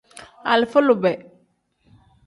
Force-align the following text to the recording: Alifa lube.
Alifa 0.51 0.79
lube. 0.87 1.13